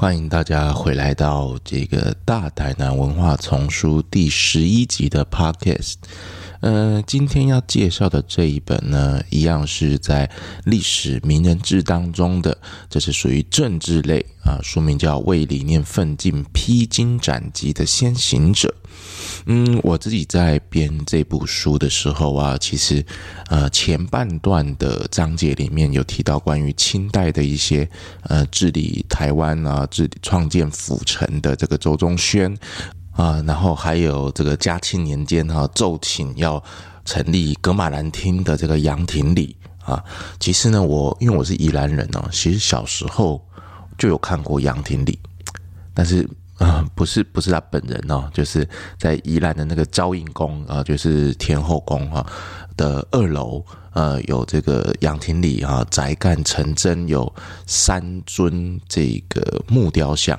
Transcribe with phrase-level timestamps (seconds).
[0.00, 5.94] 欢迎大家回来到这个大台南文化丛书第十一集的 Podcast。
[6.60, 10.30] 呃，今天要介绍的这一本呢，一样是在
[10.62, 12.56] 历史名人志当中的，
[12.88, 18.72] 这是属于政治类啊，书名叫《为理念奋进、披荆斩棘的先行者》。
[19.50, 23.02] 嗯，我自己在编这部书的时候啊，其实，
[23.48, 27.88] 呃，前半段的章节里面有提到关于清代的一些
[28.24, 32.54] 呃治理台湾啊、治理创建府城的这个周宗宣
[33.12, 36.62] 啊，然后还有这个嘉庆年间哈奏请要
[37.06, 40.04] 成立格马兰厅的这个杨廷礼啊。
[40.38, 43.42] 其实呢，我因为我是宜兰人哦，其实小时候
[43.96, 45.18] 就有看过杨廷礼，
[45.94, 46.28] 但是。
[46.58, 48.68] 啊，不是不是他本人哦，就是
[48.98, 52.24] 在宜兰的那个昭应宫啊，就是天后宫哈
[52.76, 57.32] 的二楼，呃，有这个杨廷礼啊，宅干成真，有
[57.66, 60.38] 三尊这个木雕像。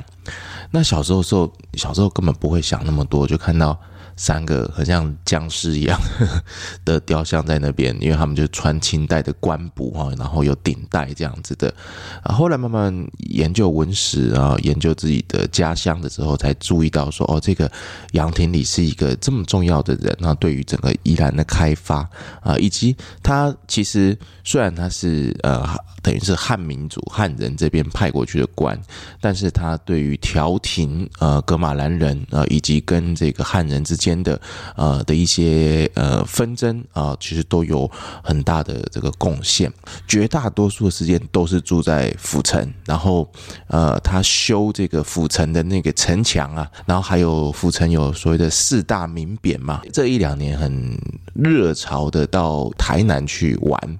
[0.71, 3.79] 那小时候时候，小时候根本不会想那么多，就看到。
[4.19, 5.97] 三个很像僵尸一样
[6.83, 11.73] 的雕像在那边，因为他们就穿清代的官服哈，然后有顶戴这样子的。
[12.21, 12.93] 啊，后来慢慢
[13.29, 17.71] 研究文史啊，研究自己的家乡的时候，才注意到说，哦，这个
[18.11, 21.99] 杨廷礼是一个这么重要的人那对于整个宜兰的开发
[22.41, 25.65] 啊，以及他其实虽然他是呃
[26.03, 28.77] 等于是汉民族汉人这边派过去的官，
[29.21, 34.08] 但是他对于调停呃格马兰人啊，以及跟这个汉人之间。
[34.09, 34.39] 间的
[34.75, 37.89] 呃的一些呃纷争啊，其实都有
[38.23, 39.71] 很大的这个贡献。
[40.07, 43.29] 绝大多数的时间都是住在府城，然后
[43.67, 49.81] 呃，他修这个府城的那个城墙啊，然后还有府城有所谓的四大名匾嘛。
[49.93, 50.97] 这一两年很
[51.35, 53.97] 热潮的到台南去玩，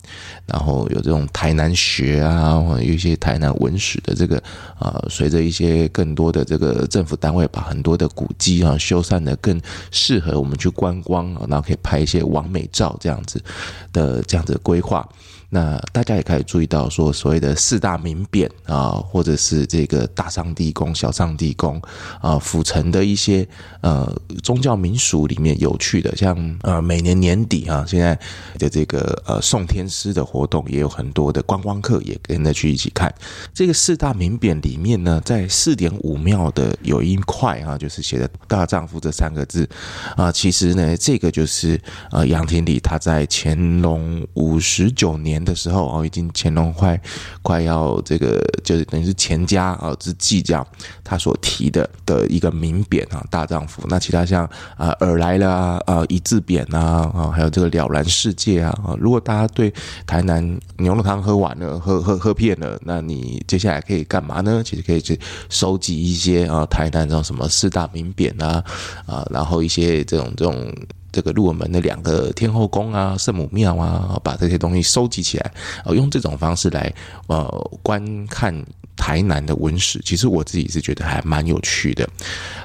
[0.48, 4.42] 然后有这种台南学啊，有一些台南文史的这个
[4.80, 9.60] 啊，随着一些更多的这个政府单位把很多的古迹啊修缮的更。
[10.00, 13.44] 适合我们去观光啊，然后可以拍一些完美照这样子
[13.92, 15.08] 的这样子的规划。
[15.52, 21.82] 那大家也可以注意到，说所谓的四大名匾啊，或者是这个大上帝宫、小上帝宫
[22.22, 23.48] 啊，府城的一些
[23.82, 28.18] 呃宗教民俗里面有趣的，像呃每年年底啊，现在
[28.60, 33.12] 的这个呃送天师的活动也有很多的观光客也跟着去一起看。
[33.52, 39.68] 这个四大名匾里面呢，在四点五庙的有一块哈，就是写的大丈夫这三个字
[40.16, 41.82] 啊，其实呢，这个就是
[42.12, 45.39] 呃杨廷礼他在乾隆五十九年。
[45.44, 47.00] 的时候哦，已经乾隆快
[47.42, 50.66] 快要这个，就是等于是钱家啊之际这样，
[51.04, 53.84] 他所提的的一个名匾啊，大丈夫。
[53.88, 54.46] 那其他像
[54.78, 58.96] 啊尔来了啊一字匾啊啊，还有这个了然世界啊啊。
[59.00, 59.74] 如果大家对
[60.06, 64.62] 台南牛肉汤喝完了，喝喝喝遍了，那你接下来可以干嘛呢？
[64.64, 68.64] 其实可以去收集一些啊台南这种什么四大名匾啊
[69.06, 70.74] 啊，然后一些这种这种。
[71.12, 75.52] 这个入门的两个天后宫啊、圣母庙啊，把这些东西收集起来，
[75.86, 76.94] 呃，用这种方式来
[77.28, 77.46] 呃
[77.82, 78.54] 观看
[78.96, 82.10] 台南的文史，其实我自己是觉得还蛮有趣的。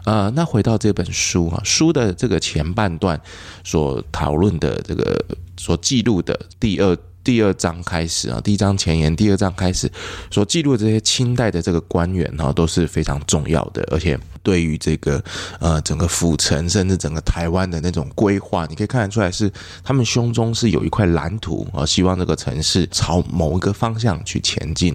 [0.05, 3.21] 呃，那回到这本书啊，书的这个前半段
[3.63, 5.25] 所讨论的这个
[5.57, 6.97] 所记录的第二。
[7.25, 9.91] 第二章开始啊，第一章前言，第二章开始
[10.31, 15.25] 所记录这些清代的这个官员哈都是非常重要的，而且对于这个
[15.59, 19.51] 呃整个府城甚至整个台湾的那种规划，你可以看得出来是
[19.83, 24.95] 他们胸中是有一块蓝图啊，希望这个城市朝某一个方向去前进。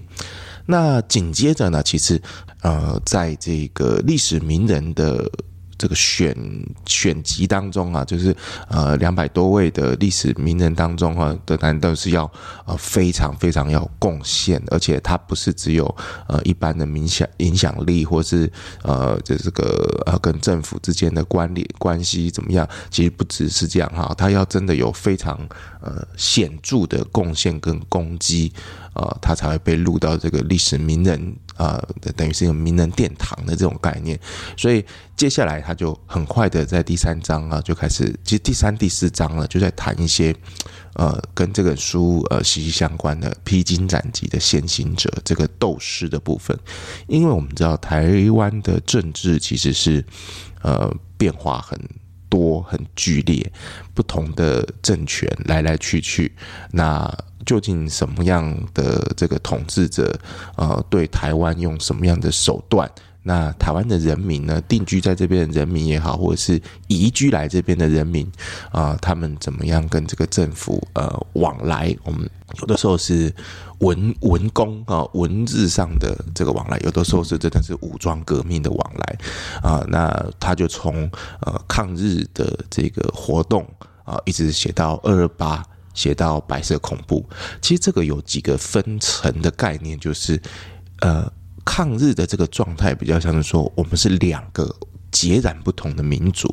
[0.68, 2.22] 那紧接着呢，其实
[2.62, 5.28] 呃在这个历史名人的。
[5.80, 6.36] 这个选
[6.86, 8.36] 选集当中啊，就是
[8.68, 12.32] 呃两百多位的历史名人当中啊，的难都是要
[12.66, 15.84] 呃非常非常要贡献，而且他不是只有
[16.28, 18.52] 呃一般的影响影响力，或是
[18.84, 22.68] 呃就这个呃跟政府之间的关联关系怎么样？
[22.92, 25.40] 其实不只是这样哈，他要真的有非常
[25.82, 28.52] 呃显著的贡献跟攻击。
[28.94, 31.82] 呃，他才会被录到这个历史名人啊，
[32.16, 34.20] 等于是一个名人殿堂的这种概念。
[34.58, 34.84] 所以
[35.16, 40.36] 接下来他就很快的在第三章啊，就开始，其实第三、第四章了，就在谈一些
[40.94, 46.58] 呃跟这本书呃息息相关的披荆斩棘的先行者这个斗士的部分。
[47.08, 50.04] 因为我们知道台湾的政治其实是
[50.62, 51.80] 呃变化很
[52.28, 53.52] 多、很剧烈，
[53.94, 56.34] 不同的政权来来去去，
[56.72, 57.14] 那。
[57.50, 60.14] 究竟什么样的这个统治者，
[60.56, 62.88] 呃，对台湾用什么样的手段？
[63.24, 68.32] 那台湾的人民呢，定居在这边的人民也好，或者是移居来这边的人民
[68.72, 71.96] 啊，他们怎么样跟这个政府呃往来？
[72.04, 72.30] 我们
[72.60, 73.34] 有的时候是
[73.80, 79.18] 文文工啊，文字上的这个往来，有的时候是真的是武装革命的往来
[79.64, 79.84] 啊。
[79.88, 81.10] 那他就从
[81.42, 83.68] 呃抗日的这个活动
[84.04, 85.66] 啊，一直写到二二八。
[86.00, 87.28] 写到白色恐怖，
[87.62, 90.42] 其实这个有几个分层的概念，就是
[91.02, 91.30] 呃，
[91.66, 94.74] 抗日的这个状态比较像是说，我们是两个
[95.12, 96.48] 截然不同的民族，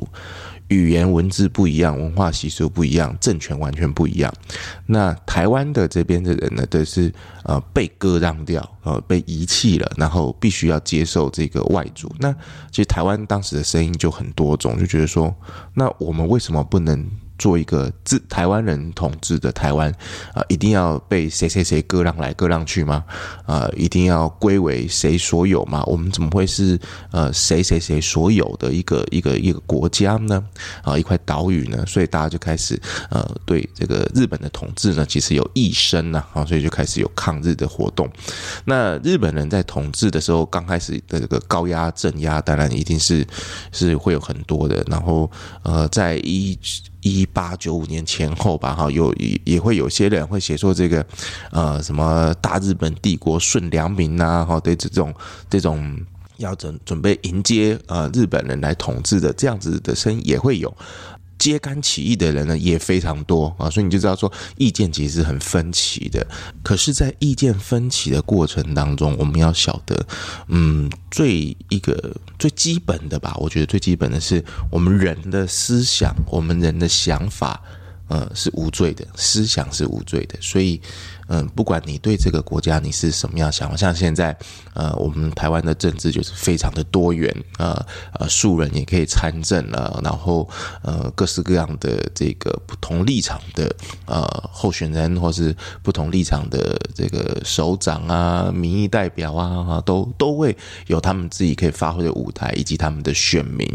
[0.67, 4.33] 语言文字不一样，文化习俗不一样，政权完全不一样。
[4.85, 7.09] 那台湾的这边的人呢，都是
[7.45, 12.13] 呃被割让掉，呃被遗弃了，然后必须要接受这个外族。
[12.19, 12.33] 那
[12.69, 15.33] 其实台湾当时的声音就很多种，就觉得说，
[15.73, 17.09] 那我们为什么不能？
[17.37, 19.91] 做一个自台湾人统治的台湾
[20.33, 23.03] 啊，一定要被谁谁谁割让来割让去吗？
[23.45, 25.83] 啊，一定要归为谁所有吗？
[25.85, 26.79] 我们怎么会是
[27.11, 30.43] 呃谁谁谁所有的一个一个一个国家呢？
[30.83, 31.85] 啊，一块岛屿呢？
[31.85, 32.79] 所以大家就开始
[33.09, 38.09] 呃对这个日本的统治呢，其实有异声呐啊，所以就开始有抗日的活动。
[38.65, 43.25] 那日本人在统治的时候，刚开始的这个高压镇压，当然一定是
[43.71, 44.83] 是会有很多的。
[44.87, 45.29] 然后
[45.63, 46.57] 呃，在一
[47.07, 51.05] 一八九五年前后吧，哈，有也也会有些人会写说这个，
[51.51, 55.13] 呃，什么大日本帝国顺良民呐，哈，对这种
[55.49, 55.99] 这种
[56.37, 60.73] 要准准备迎接呃日本人来统治的这样子的声音也会有。
[61.37, 66.25] 揭竿起义的人呢也非常多啊，所以你就知道说意见其实是很分歧的。
[66.63, 70.05] 可是，在意见分歧的过程当中，我们要晓得，
[70.47, 77.61] 嗯，最一个最基本的吧，我觉得最基本的是我们人的思想，我们人的想法。
[78.09, 80.81] 呃，是无罪的，思想是无罪的，所以，
[81.27, 84.37] 嗯，不管你对这个国家你是什么样想法，像现在，
[84.73, 90.47] 呃，我们台湾的政治就是非常的多元，呃，呃，素人也可以参政了，然后，
[90.81, 93.75] 呃，各式各样的这个不同立场的
[94.05, 100.55] 呃候选人，或是不同立场的这个首长啊、民意代表啊，都都会
[100.87, 103.67] 有他们自己可以发挥的舞台，以及他们的选民。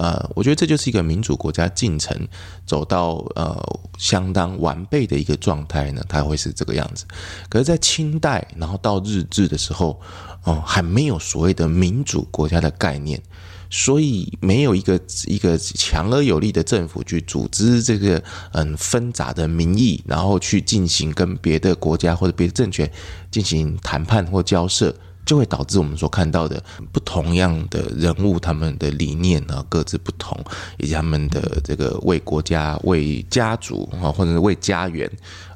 [0.00, 2.16] 呃，我觉得这就是一个民主国家进程
[2.64, 3.54] 走到呃
[3.98, 7.04] 相当完备的一个状态呢，它会是这个样子。
[7.50, 10.00] 可是，在清代，然后到日治的时候，
[10.44, 13.20] 哦，还没有所谓的民主国家的概念，
[13.68, 22.90] 所以没有一个一个强而有力的政府去组织这个嗯纷杂的民意，然后去进行跟别的国家或者别的政权
[23.30, 24.94] 进行谈判或交涉。
[25.30, 26.60] 就会导致我们所看到的
[26.90, 30.36] 不同样的人物，他们的理念呢各自不同，
[30.76, 35.08] 以及他们的这个为国家、为家族啊，或者是为家园，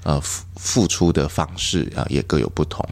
[0.05, 2.89] 呃付付出的方式啊，也各有不同。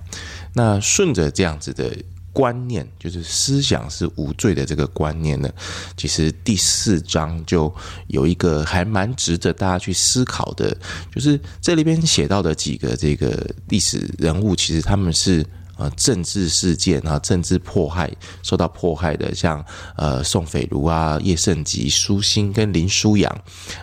[0.52, 1.96] 那顺着这样子的
[2.32, 5.48] 观念，就是思想是无罪的这个观念呢，
[5.96, 7.72] 其实第四章就
[8.08, 10.76] 有一个还蛮值得大家去思考的，
[11.14, 15.46] 就是这里边写到的几个这个历史人物，其实他们是。
[15.90, 18.10] 政治事件啊，政治迫害
[18.42, 19.64] 受到迫害的，像
[19.96, 23.34] 呃宋斐如啊、叶圣吉、舒心跟林舒扬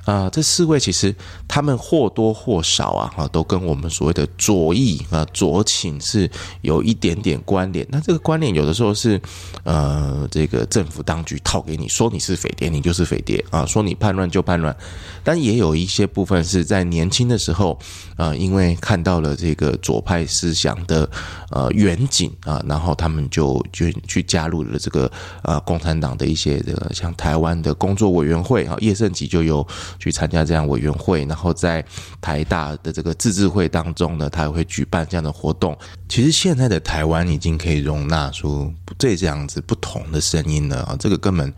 [0.06, 1.16] 啊，这四位其实
[1.48, 6.30] 他们或多或少啊，哈，都跟我们所谓的左翼啊、左倾是
[6.62, 7.88] 有一点点关联。
[7.90, 9.20] 那这个关联有的时候是
[9.64, 14.76] 呃，这个政府当局套给你说你是匪谍，你就是匪谍啊，说你叛乱就叛乱。
[15.24, 17.80] 但也有一些部分是在年轻的时候
[18.16, 21.10] 啊，因为看到了这个左派思想的
[21.50, 21.70] 呃。
[21.90, 29.66] 远景啊，然后他们就就去加入了这个呃共产党的一些这个像台湾的工作委员会啊，叶圣吉就有
[29.98, 31.84] 去参加这样委员会，然后在
[32.22, 35.76] 台大的这个自治会当中呢，他也会举办这样的活动。
[36.08, 41.52] 其实现在的台湾已经可以容纳出这这样子不同的声音了啊，这个根本。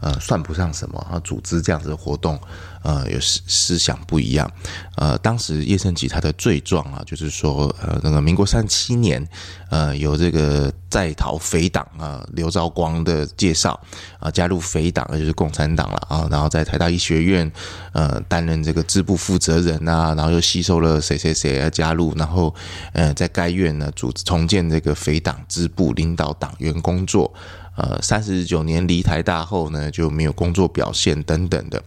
[0.00, 2.38] 呃，算不上什么啊，组织这样子的活动，
[2.82, 4.50] 呃，有思思想不一样。
[4.96, 9.26] 呃，当时叶圣吉他的罪状啊，就是说，呃，那个民国三十七年，
[9.70, 13.78] 呃，有这个在逃匪党啊，刘兆光的介绍
[14.18, 17.50] 啊，加入匪党，就是共产党了啊，然后在台大医学院，
[17.92, 22.54] 呃，担任这个支部负责人啊，然后又吸收了谁谁谁啊加入，然后，
[22.92, 27.32] 呃，在该院呢，组织重建这个匪党支部，领导党员工作。
[27.76, 31.82] 呃，三十九年离台大后呢，就没有工作表现等等的，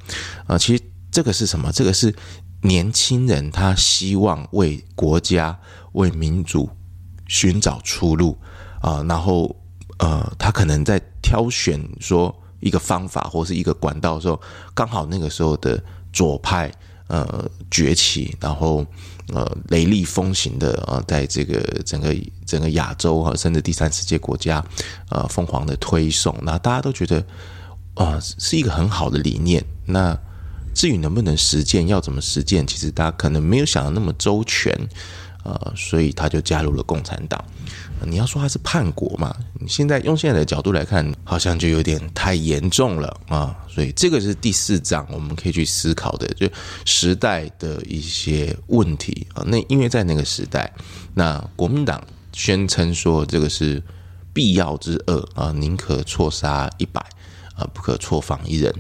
[0.48, 1.72] 呃，其实这个是什么？
[1.72, 2.13] 这个是
[2.62, 5.58] 年轻人他希望为国家、
[5.93, 6.69] 为民主
[7.27, 8.38] 寻找出路
[8.81, 9.55] 啊，然后
[9.98, 14.39] 呃，他可能在挑选说一个方法或是一个管道的时候，
[14.74, 15.81] 刚好那个时候的
[16.13, 16.72] 左派
[17.08, 18.86] 呃崛起，然后
[19.33, 24.63] 呃雷厉风行的啊，在这个整个整个亚洲哈，甚至第三世界国家
[25.09, 27.25] 呃疯狂的推送，那大家都觉得
[27.93, 29.63] 啊是一个很好的理念。
[29.86, 30.17] 那
[30.74, 34.74] 至于能不能实践，要怎么实践，其实大家可能没有想的那么周全。
[35.41, 37.43] 呃，所以他就加入了共产党。
[38.05, 39.35] 你要说他是叛国嘛？
[39.53, 43.55] 你现在用现在的角度来看，好像就有点太严重了啊。
[43.67, 46.47] 所以这个是第四章，我们可以去思考的，就
[46.85, 49.43] 时代的一些问题啊。
[49.45, 50.71] 那因为在那个时代，
[51.13, 52.01] 那国民党
[52.33, 53.81] 宣称说这个是
[54.33, 57.03] 必要之恶啊，宁可错杀一百。
[57.55, 58.73] 啊，不可错放一人。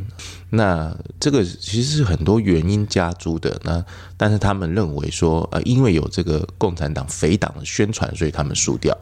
[0.49, 3.59] 那这个其实是很多原因加诸的。
[3.63, 3.83] 那
[4.17, 8.97] 但是他们认为说，呃，因为有这个共产党匪党的宣传，所以他们输掉。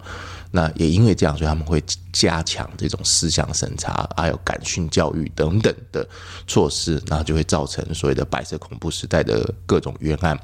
[0.50, 6.08] 那也因为这样，所以他们会加强这种思想审查，还有感训教育等等的
[6.48, 10.40] 措施，然后就会造成所谓的白色恐怖时代的各种冤案。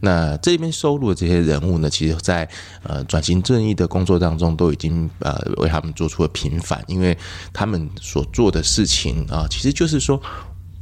[0.00, 2.46] 那这边收录的这些人物呢，其实，在
[2.82, 7.16] 呃转型正义的工作当中，都已经呃为他们做出了平反，因为
[7.50, 10.20] 他们所做的事情啊，其实就是说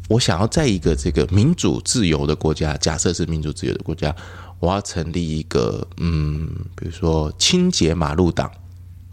[0.09, 4.15] 我想要在一个这个民主自由的国家，假设是民主自由的国家。
[4.59, 8.51] 我要成立一个，嗯，比如说清洁马路党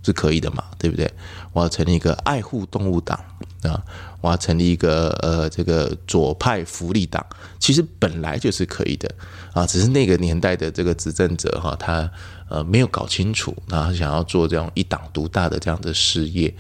[0.02, 1.12] 是可以的嘛，对不对？
[1.52, 3.20] 我要成立一个爱护动物党
[3.64, 3.84] 啊，
[4.22, 7.26] 我要成立一个呃这个左派福利党，
[7.60, 9.14] 其实本来就是可以的
[9.52, 12.10] 啊，只是那个年代的这个执政者哈，他
[12.48, 16.56] 呃没有搞清楚，然后想要做这样一党独大的这样的事业。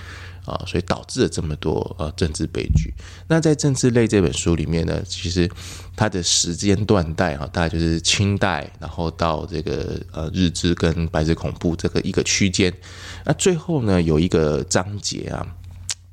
[0.45, 2.93] 啊，所以导致了这么多呃政治悲剧。
[3.27, 5.49] 那在《政治类》这本书里面呢，其实
[5.95, 12.73] 它的时间断代啊，大概就是清代，然后到这个呃日治跟白色恐怖这个一个区间。
[13.25, 15.45] 那最后呢，有一个章节啊。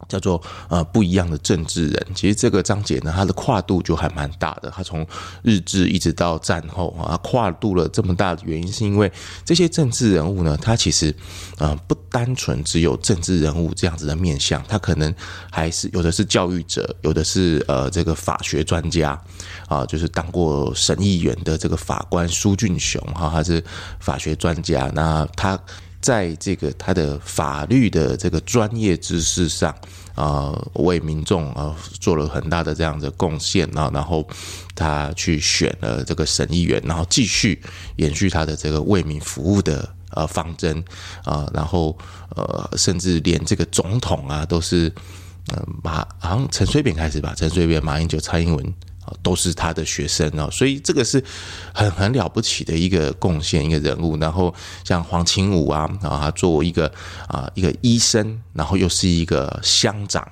[0.09, 4.71] 叫做呃不一样的政治人，其实这个章节呢，它的跨度就还蛮大的。
[4.75, 5.07] 它从
[5.43, 9.11] 日治一直到战后啊，跨度了这么大的原因，是因为
[9.45, 11.15] 这些政治人物呢，他其实
[11.59, 15.15] 呃不单纯只有政治人物这样子的面相，他可能
[15.51, 19.21] 还是有的是教育者，有的是呃这个法学专家
[19.69, 23.63] 啊，就是当过审议员的这个法官苏俊雄哈，他是
[23.99, 25.59] 法学专家，那他
[26.01, 29.75] 在这个他的法律的这个专业知识上。
[30.17, 34.27] 啊，为民众啊做了很大的这样的贡献啊，然后
[34.75, 37.59] 他去选了这个审议员，然后继续
[37.97, 40.85] 延续他的这个为民服务的呃方针
[41.25, 41.97] 啊，然后
[42.37, 44.93] 呃，甚至连这个总统啊都是
[45.55, 48.75] 呃马，好像陈水扁开始吧，陈水扁、马英九、蔡英文。
[49.23, 51.23] 都是他的学生哦，所以这个是
[51.75, 54.17] 很很了不起的一个贡献，一个人物。
[54.19, 56.91] 然后像黄清武啊，然后他作为一个
[57.29, 60.27] 啊一个医生，然后又是一个乡长。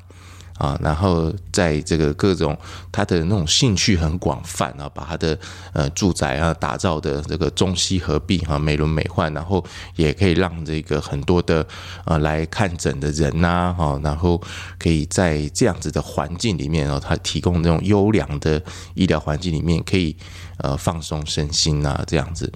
[0.59, 2.57] 啊，然后在这个各种
[2.93, 5.39] 他的那种兴趣很广泛啊，把他的
[5.73, 9.65] 呃住宅啊打造的这个中西合璧哈，美轮美奂，然后
[9.97, 11.67] 也可以让这个很多的
[12.05, 14.41] 呃来看诊的人呐哈，然后
[14.79, 18.63] 可以在这样子的环境里面哦，他提供那种优良的
[18.95, 20.17] 医疗环境里面，可以
[20.59, 22.53] 呃放松身心啊，这样子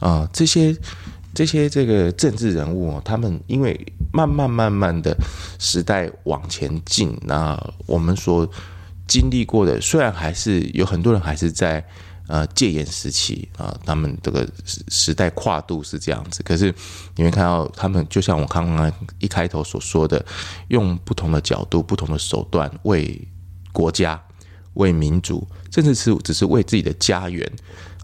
[0.00, 0.76] 啊这些。
[1.36, 3.76] 这些这个政治人物，他们因为
[4.12, 5.12] 慢慢慢慢的
[5.64, 8.46] 时代往前进，那我们所
[9.08, 11.82] 经历过的，虽然还是有很多人还是在
[12.28, 14.46] 呃戒严时期啊，他们这个
[14.88, 16.72] 时代跨度是这样子，可是
[17.16, 20.22] 你会看到他们，就像我刚刚一开头所说的，
[20.68, 23.26] 用不同的角度、不同的手段为
[23.72, 24.22] 国家、
[24.74, 27.50] 为民族，甚至是只是为自己的家园。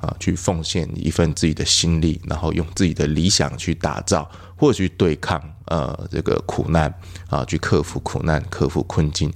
[0.01, 4.27] 啊，去奉献一份自己的心力，然后用自己的理想去打造，
[4.61, 6.95] 或者去对抗呃这个苦难
[7.31, 9.33] 啊，去克服苦难、克服困境，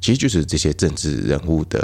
[0.00, 1.78] 其实就是这些政治人物的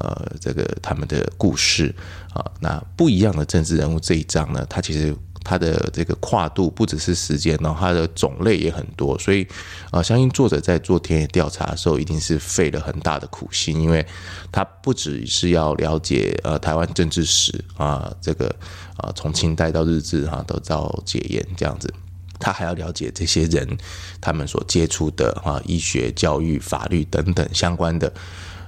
[0.00, 1.94] 呃这个他们的故事
[2.32, 2.42] 啊。
[2.58, 5.14] 那不一样的政治人物这一章呢，它其实。
[5.44, 9.44] 它的这个跨度不只是时间，然后它的种类也很多，所以
[9.90, 14.06] 啊，相信作者在做田野调查的时候，一定是费了很大的苦心，因为
[14.52, 18.54] 他不只是要了解呃台湾政治史啊，这个
[18.96, 21.92] 啊从清代到日治哈都到解严这样子，
[22.42, 23.78] 他还要了解这些人
[24.20, 28.12] 他们所接触的啊医学、教育、法律等等相关的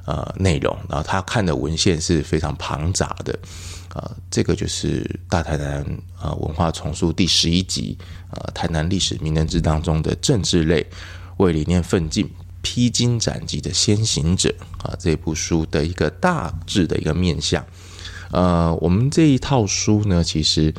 [0.07, 3.37] 呃内容，然后他看的文献是非常庞杂的。
[3.95, 5.85] 啊，这个就是《大台南
[6.21, 7.97] 啊文化丛书》第十一集
[8.28, 10.85] 啊，台南历史名人志当中的政治类
[11.37, 12.28] 为理念奋进、
[12.61, 14.52] 披荆斩棘的先行者
[14.83, 17.64] 啊，这部书的一个大致的一个面向。
[18.33, 20.75] 呃，我们这一套书呢，其实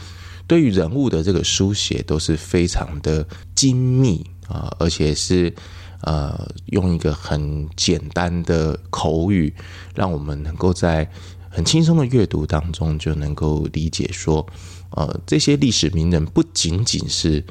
[0.48, 5.54] 对于人物的这个书写都是非常的精密啊，而且是
[6.02, 9.54] 呃用一个很简单的口语，
[9.94, 11.10] 让我们能够在。
[11.48, 14.46] 很轻松的阅读当中就能够理解说，
[14.90, 17.42] 呃，这些历史名人不仅仅是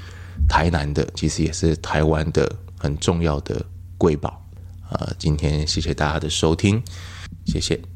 [0.46, 3.64] 台南的，其实也是台湾的很重要的
[3.96, 4.44] 瑰宝。
[4.90, 6.82] 呃，今天谢谢大家的收听，
[7.46, 7.93] 谢谢。